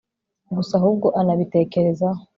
[0.55, 2.21] gusa ahubwo anabitekerezaho